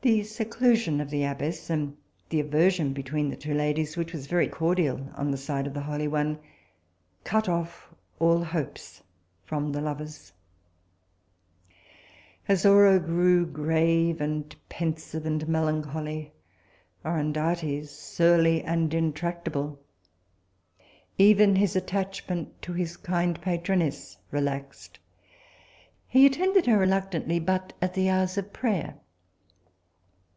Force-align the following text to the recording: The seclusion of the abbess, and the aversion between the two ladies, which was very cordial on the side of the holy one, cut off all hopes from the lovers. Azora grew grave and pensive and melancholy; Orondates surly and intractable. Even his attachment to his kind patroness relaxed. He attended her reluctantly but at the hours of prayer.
The 0.00 0.22
seclusion 0.22 1.02
of 1.02 1.10
the 1.10 1.24
abbess, 1.24 1.68
and 1.68 1.94
the 2.30 2.40
aversion 2.40 2.94
between 2.94 3.28
the 3.28 3.36
two 3.36 3.52
ladies, 3.52 3.94
which 3.94 4.14
was 4.14 4.26
very 4.26 4.48
cordial 4.48 5.10
on 5.16 5.30
the 5.30 5.36
side 5.36 5.66
of 5.66 5.74
the 5.74 5.82
holy 5.82 6.08
one, 6.08 6.38
cut 7.24 7.46
off 7.46 7.92
all 8.18 8.42
hopes 8.42 9.02
from 9.44 9.70
the 9.72 9.82
lovers. 9.82 10.32
Azora 12.48 13.00
grew 13.00 13.44
grave 13.44 14.20
and 14.22 14.56
pensive 14.70 15.26
and 15.26 15.46
melancholy; 15.46 16.32
Orondates 17.04 17.90
surly 17.90 18.62
and 18.62 18.94
intractable. 18.94 19.78
Even 21.18 21.56
his 21.56 21.76
attachment 21.76 22.62
to 22.62 22.72
his 22.72 22.96
kind 22.96 23.38
patroness 23.42 24.16
relaxed. 24.30 25.00
He 26.06 26.24
attended 26.24 26.64
her 26.64 26.78
reluctantly 26.78 27.38
but 27.40 27.74
at 27.82 27.92
the 27.92 28.08
hours 28.08 28.38
of 28.38 28.54
prayer. 28.54 28.94